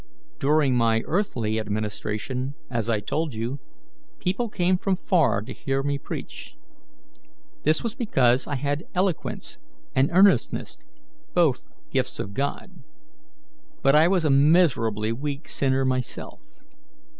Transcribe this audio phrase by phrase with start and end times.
[0.39, 3.59] "During my earthly administration, as I told you,
[4.17, 6.55] people came from far to hear me preach.
[7.65, 9.59] This was because I had eloquence
[9.93, 10.79] and earnestness,
[11.35, 12.81] both gifts of God.
[13.83, 16.39] But I was a miserably weak sinner myself.